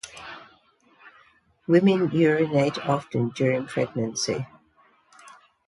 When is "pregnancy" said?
3.67-4.47